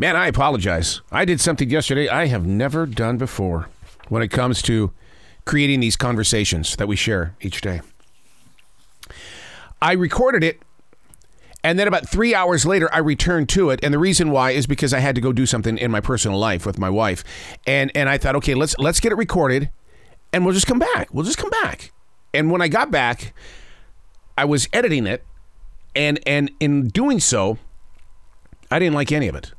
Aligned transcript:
Man, 0.00 0.16
I 0.16 0.28
apologize. 0.28 1.02
I 1.12 1.26
did 1.26 1.42
something 1.42 1.68
yesterday 1.68 2.08
I 2.08 2.24
have 2.28 2.46
never 2.46 2.86
done 2.86 3.18
before 3.18 3.68
when 4.08 4.22
it 4.22 4.28
comes 4.28 4.62
to 4.62 4.92
creating 5.44 5.80
these 5.80 5.94
conversations 5.94 6.74
that 6.76 6.88
we 6.88 6.96
share 6.96 7.36
each 7.42 7.60
day. 7.60 7.82
I 9.82 9.92
recorded 9.92 10.42
it, 10.42 10.62
and 11.62 11.78
then 11.78 11.86
about 11.86 12.08
three 12.08 12.34
hours 12.34 12.64
later, 12.64 12.88
I 12.94 12.98
returned 13.00 13.50
to 13.50 13.68
it. 13.68 13.80
And 13.82 13.92
the 13.92 13.98
reason 13.98 14.30
why 14.30 14.52
is 14.52 14.66
because 14.66 14.94
I 14.94 15.00
had 15.00 15.16
to 15.16 15.20
go 15.20 15.34
do 15.34 15.44
something 15.44 15.76
in 15.76 15.90
my 15.90 16.00
personal 16.00 16.38
life 16.38 16.64
with 16.64 16.78
my 16.78 16.88
wife, 16.88 17.22
and 17.66 17.92
and 17.94 18.08
I 18.08 18.16
thought, 18.16 18.36
okay, 18.36 18.54
let's 18.54 18.78
let's 18.78 19.00
get 19.00 19.12
it 19.12 19.16
recorded, 19.16 19.68
and 20.32 20.46
we'll 20.46 20.54
just 20.54 20.66
come 20.66 20.78
back. 20.78 21.12
We'll 21.12 21.26
just 21.26 21.36
come 21.36 21.50
back. 21.50 21.92
And 22.32 22.50
when 22.50 22.62
I 22.62 22.68
got 22.68 22.90
back, 22.90 23.34
I 24.38 24.46
was 24.46 24.66
editing 24.72 25.06
it, 25.06 25.26
and 25.94 26.18
and 26.26 26.50
in 26.58 26.88
doing 26.88 27.20
so, 27.20 27.58
I 28.70 28.78
didn't 28.78 28.94
like 28.94 29.12
any 29.12 29.28
of 29.28 29.34
it 29.34 29.52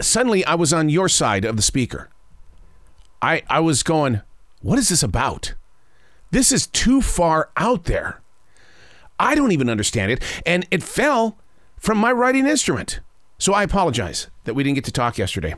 suddenly 0.00 0.44
I 0.44 0.54
was 0.54 0.72
on 0.72 0.88
your 0.88 1.08
side 1.08 1.44
of 1.44 1.56
the 1.56 1.62
speaker. 1.62 2.10
I 3.22 3.42
I 3.48 3.60
was 3.60 3.82
going, 3.82 4.22
what 4.60 4.78
is 4.78 4.88
this 4.88 5.02
about? 5.02 5.54
This 6.30 6.50
is 6.52 6.66
too 6.66 7.00
far 7.00 7.50
out 7.56 7.84
there. 7.84 8.20
I 9.18 9.34
don't 9.34 9.52
even 9.52 9.70
understand 9.70 10.10
it, 10.10 10.22
and 10.44 10.66
it 10.70 10.82
fell 10.82 11.38
from 11.78 11.98
my 11.98 12.10
writing 12.10 12.46
instrument. 12.46 13.00
So 13.38 13.52
I 13.52 13.62
apologize 13.62 14.28
that 14.44 14.54
we 14.54 14.64
didn't 14.64 14.76
get 14.76 14.84
to 14.84 14.92
talk 14.92 15.18
yesterday. 15.18 15.54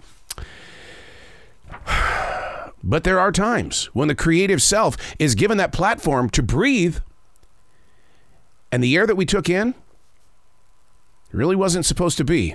But 2.85 3.03
there 3.03 3.19
are 3.19 3.33
times 3.33 3.87
when 3.95 4.07
the 4.07 4.15
creative 4.15 4.63
self 4.63 4.97
is 5.19 5.35
given 5.35 5.57
that 5.57 5.73
platform 5.73 6.31
to 6.31 6.43
breathe, 6.43 6.99
and 8.71 8.81
the 8.81 8.95
air 8.95 9.09
that 9.09 9.17
we 9.17 9.27
took 9.27 9.51
in 9.51 9.75
really 11.33 11.57
wasn't 11.57 11.85
supposed 11.85 12.17
to 12.19 12.25
be 12.25 12.55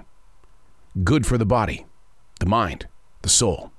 good 1.03 1.25
for 1.25 1.37
the 1.37 1.45
body, 1.45 1.85
the 2.39 2.45
mind, 2.45 2.87
the 3.21 3.29
soul. 3.29 3.71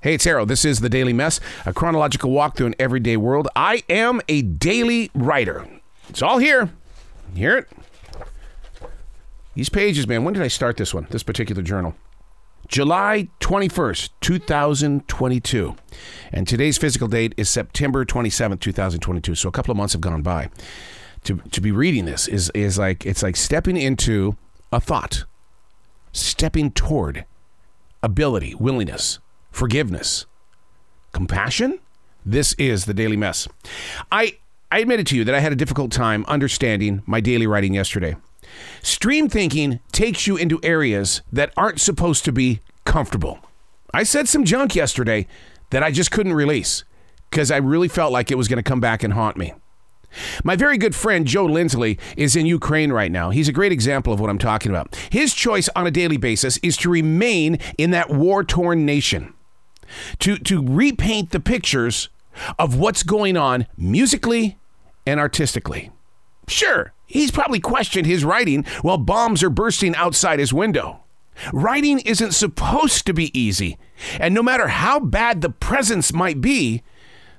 Hey, 0.00 0.14
it's 0.14 0.26
Arroe. 0.26 0.44
This 0.44 0.64
is 0.64 0.80
the 0.80 0.88
Daily 0.88 1.12
Mess, 1.12 1.38
a 1.64 1.72
chronological 1.72 2.32
walk 2.32 2.56
through 2.56 2.66
an 2.66 2.74
everyday 2.78 3.16
world. 3.16 3.48
I 3.54 3.84
am 3.88 4.20
a 4.28 4.42
daily 4.42 5.10
writer. 5.14 5.68
It's 6.08 6.22
all 6.22 6.38
here. 6.38 6.70
hear 7.34 7.58
it? 7.58 7.68
These 9.54 9.68
pages, 9.68 10.08
man, 10.08 10.24
when 10.24 10.34
did 10.34 10.42
I 10.42 10.48
start 10.48 10.76
this 10.76 10.92
one, 10.92 11.06
this 11.10 11.22
particular 11.22 11.62
journal? 11.62 11.94
July 12.66 13.28
21st, 13.40 14.10
2022. 14.20 15.76
And 16.32 16.48
today's 16.48 16.78
physical 16.78 17.06
date 17.06 17.34
is 17.36 17.48
September 17.50 18.04
27th, 18.04 18.60
2022. 18.60 19.34
So 19.34 19.48
a 19.48 19.52
couple 19.52 19.70
of 19.70 19.76
months 19.76 19.92
have 19.92 20.00
gone 20.00 20.22
by. 20.22 20.48
To, 21.24 21.36
to 21.36 21.60
be 21.60 21.70
reading 21.70 22.06
this 22.06 22.26
is, 22.26 22.50
is 22.54 22.78
like, 22.78 23.06
it's 23.06 23.22
like 23.22 23.36
stepping 23.36 23.76
into 23.76 24.36
a 24.72 24.80
thought 24.80 25.24
stepping 26.12 26.70
toward 26.70 27.24
ability, 28.02 28.54
willingness, 28.54 29.18
forgiveness, 29.50 30.26
compassion. 31.12 31.78
This 32.24 32.54
is 32.54 32.84
the 32.84 32.94
Daily 32.94 33.16
Mess. 33.16 33.48
I, 34.10 34.38
I 34.70 34.78
admitted 34.78 35.06
to 35.08 35.16
you 35.16 35.24
that 35.24 35.34
I 35.34 35.40
had 35.40 35.52
a 35.52 35.56
difficult 35.56 35.90
time 35.90 36.24
understanding 36.28 37.02
my 37.06 37.20
daily 37.20 37.46
writing 37.46 37.74
yesterday. 37.74 38.16
Stream 38.82 39.28
thinking 39.28 39.80
takes 39.92 40.26
you 40.26 40.36
into 40.36 40.60
areas 40.62 41.22
that 41.32 41.52
aren't 41.56 41.80
supposed 41.80 42.24
to 42.24 42.32
be 42.32 42.60
comfortable. 42.84 43.38
I 43.94 44.02
said 44.02 44.28
some 44.28 44.44
junk 44.44 44.74
yesterday 44.74 45.26
that 45.70 45.82
I 45.82 45.90
just 45.90 46.10
couldn't 46.10 46.34
release 46.34 46.84
because 47.30 47.50
I 47.50 47.56
really 47.56 47.88
felt 47.88 48.12
like 48.12 48.30
it 48.30 48.36
was 48.38 48.48
going 48.48 48.58
to 48.58 48.62
come 48.62 48.80
back 48.80 49.02
and 49.02 49.12
haunt 49.14 49.36
me. 49.36 49.54
My 50.44 50.56
very 50.56 50.78
good 50.78 50.94
friend 50.94 51.26
Joe 51.26 51.46
Lindsley 51.46 51.98
is 52.16 52.36
in 52.36 52.46
Ukraine 52.46 52.92
right 52.92 53.10
now. 53.10 53.30
He's 53.30 53.48
a 53.48 53.52
great 53.52 53.72
example 53.72 54.12
of 54.12 54.20
what 54.20 54.30
I'm 54.30 54.38
talking 54.38 54.70
about. 54.70 54.94
His 55.10 55.34
choice 55.34 55.68
on 55.74 55.86
a 55.86 55.90
daily 55.90 56.16
basis 56.16 56.58
is 56.58 56.76
to 56.78 56.90
remain 56.90 57.58
in 57.78 57.90
that 57.92 58.10
war 58.10 58.44
torn 58.44 58.84
nation, 58.84 59.34
to, 60.20 60.36
to 60.38 60.64
repaint 60.66 61.30
the 61.30 61.40
pictures 61.40 62.08
of 62.58 62.76
what's 62.76 63.02
going 63.02 63.36
on 63.36 63.66
musically 63.76 64.58
and 65.06 65.20
artistically. 65.20 65.90
Sure, 66.48 66.92
he's 67.06 67.30
probably 67.30 67.60
questioned 67.60 68.06
his 68.06 68.24
writing 68.24 68.64
while 68.82 68.98
bombs 68.98 69.42
are 69.42 69.50
bursting 69.50 69.94
outside 69.96 70.38
his 70.38 70.52
window. 70.52 71.00
Writing 71.52 71.98
isn't 72.00 72.32
supposed 72.32 73.06
to 73.06 73.14
be 73.14 73.36
easy, 73.38 73.78
and 74.20 74.34
no 74.34 74.42
matter 74.42 74.68
how 74.68 75.00
bad 75.00 75.40
the 75.40 75.50
presence 75.50 76.12
might 76.12 76.40
be, 76.40 76.82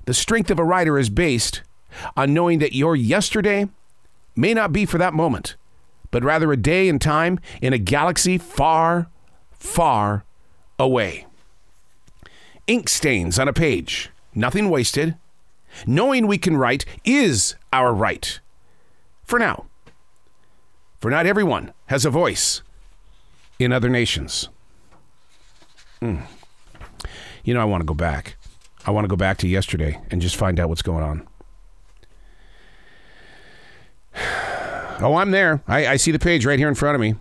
the 0.06 0.14
strength 0.14 0.50
of 0.50 0.60
a 0.60 0.64
writer 0.64 0.98
is 0.98 1.10
based 1.10 1.62
on 2.16 2.34
knowing 2.34 2.60
that 2.60 2.74
your 2.74 2.96
yesterday 2.96 3.68
may 4.36 4.54
not 4.54 4.72
be 4.72 4.86
for 4.86 4.98
that 4.98 5.14
moment, 5.14 5.56
but 6.12 6.24
rather 6.24 6.52
a 6.52 6.58
day 6.58 6.90
and 6.90 7.02
time 7.02 7.40
in 7.62 7.74
a 7.74 7.78
galaxy 7.78 8.38
far, 8.38 9.08
far 9.52 10.24
away. 10.80 11.26
Ink 12.68 12.88
stains 12.90 13.38
on 13.38 13.48
a 13.48 13.54
page, 13.54 14.10
nothing 14.34 14.70
wasted. 14.70 15.16
Knowing 15.88 16.28
we 16.28 16.38
can 16.38 16.56
write 16.56 16.86
is 17.04 17.56
our 17.72 17.94
right. 17.94 18.40
For 19.24 19.40
now. 19.40 19.66
For 21.00 21.10
not 21.10 21.26
everyone 21.26 21.74
has 21.88 22.06
a 22.06 22.10
voice 22.10 22.62
in 23.60 23.74
other 23.74 23.90
nations. 23.90 24.50
Mm. 26.02 26.22
You 27.44 27.54
know, 27.54 27.62
I 27.62 27.66
want 27.66 27.82
to 27.82 27.86
go 27.86 27.94
back. 27.94 28.36
I 28.86 28.92
want 28.92 29.06
to 29.06 29.10
go 29.10 29.16
back 29.16 29.38
to 29.40 29.48
yesterday 29.48 30.00
and 30.12 30.22
just 30.22 30.36
find 30.36 30.60
out 30.60 30.70
what's 30.70 30.82
going 30.82 31.04
on. 31.04 31.28
Oh, 35.04 35.16
I'm 35.16 35.32
there. 35.32 35.62
I, 35.68 35.86
I 35.88 35.96
see 35.98 36.12
the 36.12 36.20
page 36.20 36.46
right 36.46 36.58
here 36.58 36.70
in 36.70 36.76
front 36.76 36.96
of 36.96 37.02
me. 37.02 37.16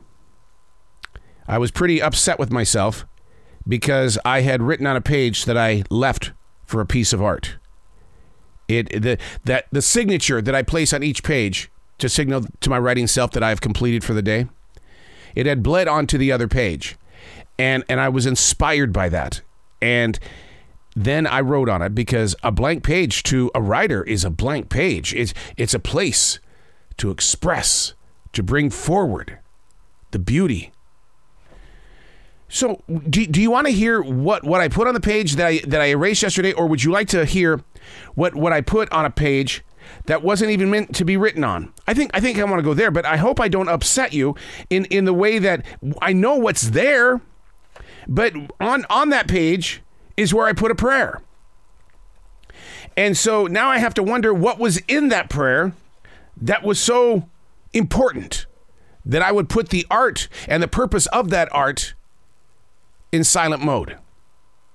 I 1.48 1.58
was 1.58 1.72
pretty 1.72 2.00
upset 2.00 2.38
with 2.38 2.52
myself 2.52 3.04
because 3.66 4.18
I 4.24 4.42
had 4.42 4.62
written 4.62 4.86
on 4.86 4.94
a 4.94 5.00
page 5.00 5.44
that 5.46 5.58
I 5.58 5.82
left 5.90 6.32
for 6.64 6.80
a 6.80 6.86
piece 6.86 7.12
of 7.12 7.20
art. 7.20 7.56
It 8.68 9.02
the 9.02 9.18
that 9.44 9.66
the 9.72 9.82
signature 9.82 10.40
that 10.40 10.54
I 10.54 10.62
place 10.62 10.92
on 10.92 11.02
each 11.02 11.24
page 11.24 11.70
to 11.98 12.08
signal 12.08 12.46
to 12.60 12.70
my 12.70 12.78
writing 12.78 13.08
self 13.08 13.32
that 13.32 13.42
I 13.42 13.48
have 13.48 13.60
completed 13.60 14.04
for 14.04 14.14
the 14.14 14.22
day. 14.22 14.46
It 15.34 15.46
had 15.46 15.62
bled 15.62 15.88
onto 15.88 16.16
the 16.16 16.30
other 16.30 16.46
page. 16.46 16.96
And 17.58 17.84
and 17.88 18.00
I 18.00 18.08
was 18.08 18.26
inspired 18.26 18.92
by 18.92 19.08
that. 19.08 19.42
And 19.80 20.18
then 20.94 21.26
I 21.26 21.40
wrote 21.40 21.68
on 21.68 21.82
it 21.82 21.94
because 21.94 22.36
a 22.44 22.52
blank 22.52 22.84
page 22.84 23.24
to 23.24 23.50
a 23.54 23.60
writer 23.60 24.04
is 24.04 24.24
a 24.24 24.30
blank 24.30 24.68
page. 24.68 25.12
It's 25.14 25.34
it's 25.56 25.74
a 25.74 25.80
place 25.80 26.38
to 26.98 27.10
express, 27.10 27.94
to 28.32 28.42
bring 28.42 28.70
forward 28.70 29.38
the 30.10 30.18
beauty. 30.18 30.72
So, 32.48 32.82
do, 32.88 33.26
do 33.26 33.40
you 33.40 33.50
want 33.50 33.66
to 33.66 33.72
hear 33.72 34.02
what, 34.02 34.44
what 34.44 34.60
I 34.60 34.68
put 34.68 34.86
on 34.86 34.92
the 34.92 35.00
page 35.00 35.36
that 35.36 35.46
I, 35.46 35.58
that 35.66 35.80
I 35.80 35.86
erased 35.86 36.22
yesterday, 36.22 36.52
or 36.52 36.66
would 36.66 36.84
you 36.84 36.92
like 36.92 37.08
to 37.08 37.24
hear 37.24 37.62
what, 38.14 38.34
what 38.34 38.52
I 38.52 38.60
put 38.60 38.92
on 38.92 39.06
a 39.06 39.10
page 39.10 39.64
that 40.04 40.22
wasn't 40.22 40.50
even 40.50 40.70
meant 40.70 40.94
to 40.96 41.04
be 41.04 41.16
written 41.16 41.44
on? 41.44 41.72
I 41.86 41.94
think 41.94 42.10
I 42.12 42.20
think 42.20 42.38
I 42.38 42.44
want 42.44 42.58
to 42.58 42.62
go 42.62 42.74
there, 42.74 42.90
but 42.90 43.06
I 43.06 43.16
hope 43.16 43.40
I 43.40 43.48
don't 43.48 43.70
upset 43.70 44.12
you 44.12 44.36
in, 44.68 44.84
in 44.86 45.06
the 45.06 45.14
way 45.14 45.38
that 45.38 45.64
I 46.02 46.12
know 46.12 46.36
what's 46.36 46.70
there, 46.70 47.22
but 48.06 48.34
on 48.60 48.84
on 48.90 49.08
that 49.08 49.28
page 49.28 49.80
is 50.18 50.34
where 50.34 50.46
I 50.46 50.52
put 50.52 50.70
a 50.70 50.74
prayer. 50.74 51.22
And 52.96 53.16
so 53.16 53.46
now 53.46 53.68
I 53.68 53.78
have 53.78 53.94
to 53.94 54.02
wonder 54.02 54.34
what 54.34 54.58
was 54.58 54.76
in 54.88 55.08
that 55.08 55.30
prayer 55.30 55.72
that 56.40 56.62
was 56.62 56.78
so 56.80 57.28
important 57.72 58.46
that 59.04 59.22
I 59.22 59.32
would 59.32 59.48
put 59.48 59.70
the 59.70 59.86
art 59.90 60.28
and 60.48 60.62
the 60.62 60.68
purpose 60.68 61.06
of 61.06 61.30
that 61.30 61.48
art 61.52 61.94
in 63.10 63.24
silent 63.24 63.62
mode. 63.62 63.98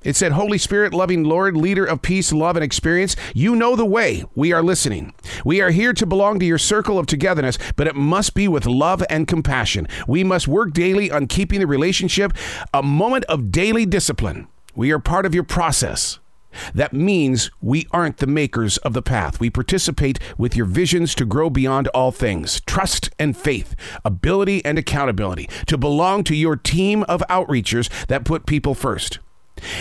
It 0.04 0.16
said, 0.16 0.34
Holy 0.34 0.58
Spirit, 0.60 0.94
loving 0.94 1.24
Lord, 1.24 1.58
leader 1.58 1.84
of 1.84 2.02
peace, 2.02 2.32
love, 2.32 2.56
and 2.56 2.64
experience, 2.64 3.16
you 3.34 3.56
know 3.56 3.76
the 3.76 3.86
way. 3.86 4.24
We 4.36 4.54
are 4.54 4.62
listening. 4.62 5.14
We 5.44 5.60
are 5.60 5.72
here 5.72 5.92
to 5.94 6.06
belong 6.06 6.40
to 6.40 6.46
your 6.46 6.60
circle 6.60 7.00
of 7.00 7.08
togetherness, 7.08 7.58
but 7.76 7.88
it 7.88 7.96
must 7.96 8.36
be 8.36 8.48
with 8.48 8.68
love 8.68 9.04
and 9.10 9.28
compassion. 9.28 9.88
We 10.08 10.24
must 10.24 10.48
work 10.48 10.72
daily 10.72 11.10
on 11.12 11.28
keeping 11.28 11.60
the 11.60 11.68
relationship 11.68 12.34
a 12.74 12.84
moment 12.84 13.26
of 13.26 13.52
daily 13.52 13.86
discipline. 13.86 14.48
We 14.76 14.92
are 14.92 15.00
part 15.00 15.26
of 15.26 15.34
your 15.34 15.44
process. 15.44 16.20
That 16.74 16.94
means 16.94 17.52
we 17.62 17.88
aren't 17.92 18.18
the 18.18 18.28
makers 18.28 18.78
of 18.78 18.94
the 18.94 19.02
path. 19.02 19.40
We 19.40 19.50
participate 19.50 20.20
with 20.38 20.56
your 20.56 20.66
visions 20.66 21.16
to 21.16 21.26
grow 21.26 21.50
beyond 21.50 21.88
all 21.90 22.12
things 22.12 22.62
trust 22.62 23.10
and 23.20 23.36
faith, 23.36 23.76
ability 24.04 24.64
and 24.66 24.78
accountability, 24.78 25.50
to 25.68 25.78
belong 25.78 26.24
to 26.26 26.36
your 26.36 26.56
team 26.56 27.04
of 27.04 27.24
outreachers 27.30 27.90
that 28.08 28.26
put 28.26 28.46
people 28.46 28.76
first. 28.76 29.20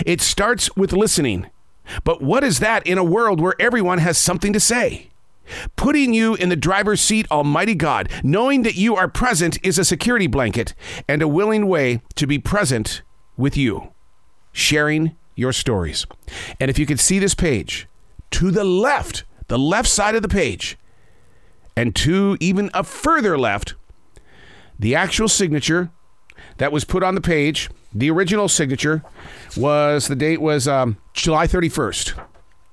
It 0.05 0.21
starts 0.21 0.75
with 0.75 0.93
listening. 0.93 1.49
But 2.03 2.21
what 2.21 2.43
is 2.43 2.59
that 2.59 2.85
in 2.85 2.97
a 2.97 3.03
world 3.03 3.39
where 3.39 3.55
everyone 3.59 3.99
has 3.99 4.17
something 4.17 4.53
to 4.53 4.59
say? 4.59 5.09
Putting 5.77 6.13
you 6.13 6.35
in 6.35 6.49
the 6.49 6.55
driver's 6.55 6.99
seat, 6.99 7.25
Almighty 7.31 7.75
God, 7.75 8.09
knowing 8.23 8.63
that 8.63 8.75
you 8.75 8.95
are 8.95 9.07
present 9.07 9.57
is 9.63 9.79
a 9.79 9.85
security 9.85 10.27
blanket 10.27 10.73
and 11.07 11.21
a 11.21 11.27
willing 11.27 11.67
way 11.67 12.01
to 12.15 12.27
be 12.27 12.37
present 12.37 13.01
with 13.37 13.55
you, 13.55 13.93
sharing 14.51 15.15
your 15.37 15.53
stories. 15.53 16.05
And 16.59 16.69
if 16.69 16.77
you 16.77 16.85
could 16.85 16.99
see 16.99 17.19
this 17.19 17.33
page 17.33 17.87
to 18.31 18.51
the 18.51 18.65
left, 18.65 19.23
the 19.47 19.57
left 19.57 19.87
side 19.87 20.15
of 20.15 20.21
the 20.21 20.27
page, 20.27 20.77
and 21.77 21.95
to 21.95 22.35
even 22.41 22.69
a 22.73 22.83
further 22.83 23.37
left, 23.37 23.75
the 24.77 24.95
actual 24.95 25.29
signature 25.29 25.91
that 26.57 26.71
was 26.71 26.83
put 26.83 27.03
on 27.03 27.15
the 27.15 27.21
page, 27.21 27.69
the 27.93 28.09
original 28.09 28.49
signature 28.49 29.03
was 29.55 30.07
the 30.07 30.15
date 30.15 30.41
was 30.41 30.67
um, 30.67 30.97
July 31.13 31.47
31st. 31.47 32.19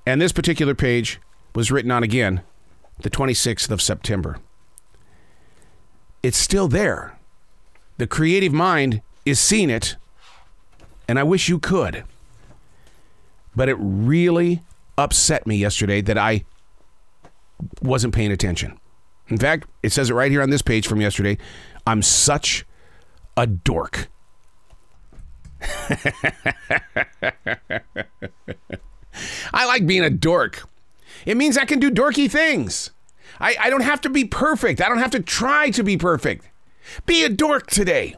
And 0.05 0.21
this 0.21 0.31
particular 0.31 0.75
page 0.75 1.19
was 1.53 1.71
written 1.71 1.91
on 1.91 2.03
again 2.03 2.41
the 2.99 3.09
26th 3.09 3.69
of 3.69 3.81
September. 3.81 4.39
It's 6.23 6.37
still 6.37 6.67
there. 6.67 7.17
The 7.97 8.07
creative 8.07 8.51
mind 8.51 9.01
is 9.25 9.39
seeing 9.39 9.69
it, 9.69 9.95
and 11.07 11.19
I 11.19 11.23
wish 11.23 11.47
you 11.47 11.59
could. 11.59 12.03
But 13.55 13.69
it 13.69 13.77
really 13.79 14.63
upset 14.97 15.47
me 15.47 15.57
yesterday 15.57 16.01
that 16.01 16.17
I 16.17 16.45
wasn't 17.81 18.13
paying 18.13 18.31
attention. 18.31 18.79
In 19.27 19.37
fact, 19.37 19.67
it 19.81 19.91
says 19.91 20.09
it 20.09 20.13
right 20.13 20.31
here 20.31 20.41
on 20.41 20.49
this 20.49 20.61
page 20.61 20.87
from 20.87 21.01
yesterday. 21.01 21.37
I'm 21.87 22.01
such 22.01 22.65
a 23.37 23.47
dork. 23.47 24.09
I 29.53 29.65
like 29.65 29.87
being 29.87 30.03
a 30.03 30.09
dork. 30.09 30.67
It 31.25 31.37
means 31.37 31.57
I 31.57 31.65
can 31.65 31.79
do 31.79 31.89
dorky 31.89 32.29
things. 32.29 32.91
I, 33.39 33.55
I 33.59 33.69
don't 33.69 33.81
have 33.81 34.01
to 34.01 34.09
be 34.09 34.25
perfect. 34.25 34.81
I 34.81 34.87
don't 34.87 34.99
have 34.99 35.11
to 35.11 35.19
try 35.19 35.69
to 35.71 35.83
be 35.83 35.97
perfect. 35.97 36.49
Be 37.05 37.23
a 37.23 37.29
dork 37.29 37.67
today. 37.67 38.15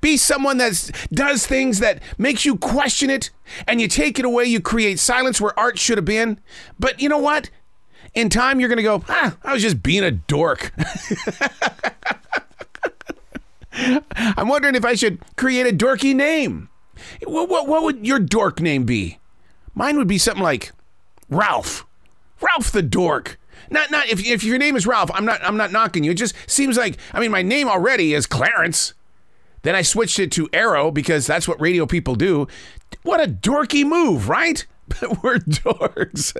Be 0.00 0.16
someone 0.16 0.58
that 0.58 0.90
does 1.12 1.46
things 1.46 1.80
that 1.80 2.02
makes 2.18 2.44
you 2.44 2.56
question 2.56 3.10
it 3.10 3.30
and 3.66 3.80
you 3.80 3.88
take 3.88 4.18
it 4.18 4.24
away. 4.24 4.44
You 4.44 4.60
create 4.60 4.98
silence 4.98 5.40
where 5.40 5.58
art 5.58 5.78
should 5.78 5.98
have 5.98 6.04
been. 6.04 6.40
But 6.78 7.00
you 7.00 7.08
know 7.08 7.18
what? 7.18 7.50
In 8.14 8.28
time, 8.28 8.58
you're 8.58 8.68
going 8.68 8.78
to 8.78 8.82
go, 8.82 9.04
ah, 9.08 9.36
I 9.42 9.52
was 9.52 9.62
just 9.62 9.82
being 9.82 10.02
a 10.02 10.10
dork. 10.10 10.72
I'm 13.72 14.48
wondering 14.48 14.74
if 14.74 14.84
I 14.84 14.94
should 14.94 15.20
create 15.36 15.66
a 15.66 15.76
dorky 15.76 16.14
name. 16.14 16.68
What, 17.24 17.48
what, 17.48 17.68
what 17.68 17.82
would 17.84 18.06
your 18.06 18.18
dork 18.18 18.60
name 18.60 18.84
be? 18.84 19.18
Mine 19.74 19.96
would 19.96 20.08
be 20.08 20.18
something 20.18 20.42
like 20.42 20.72
Ralph. 21.28 21.86
Ralph 22.40 22.72
the 22.72 22.82
dork. 22.82 23.38
Not 23.70 23.90
not 23.90 24.08
if, 24.08 24.24
if 24.24 24.42
your 24.42 24.58
name 24.58 24.74
is 24.74 24.86
Ralph, 24.86 25.10
I'm 25.14 25.24
not 25.24 25.40
I'm 25.44 25.56
not 25.56 25.70
knocking 25.70 26.02
you. 26.02 26.10
It 26.10 26.14
just 26.14 26.34
seems 26.48 26.76
like 26.76 26.96
I 27.12 27.20
mean 27.20 27.30
my 27.30 27.42
name 27.42 27.68
already 27.68 28.14
is 28.14 28.26
Clarence. 28.26 28.94
Then 29.62 29.74
I 29.74 29.82
switched 29.82 30.18
it 30.18 30.32
to 30.32 30.48
Arroe 30.52 30.90
because 30.90 31.26
that's 31.26 31.46
what 31.46 31.60
radio 31.60 31.86
people 31.86 32.14
do. 32.14 32.46
What 33.02 33.20
a 33.20 33.26
dorky 33.26 33.84
move, 33.84 34.28
right? 34.28 34.66
We're 35.22 35.38
dorks. 35.38 36.34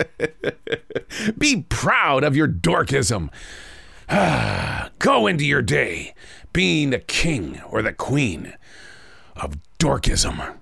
Be 1.37 1.63
proud 1.69 2.23
of 2.23 2.35
your 2.35 2.47
dorkism. 2.47 3.29
Go 4.99 5.27
into 5.27 5.45
your 5.45 5.61
day 5.61 6.13
being 6.53 6.89
the 6.89 6.99
king 6.99 7.61
or 7.69 7.81
the 7.81 7.93
queen 7.93 8.53
of 9.35 9.57
dorkism. 9.79 10.57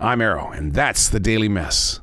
I'm 0.00 0.20
Arroe, 0.20 0.50
and 0.50 0.72
that's 0.72 1.08
the 1.08 1.20
Daily 1.20 1.48
Mess. 1.48 2.00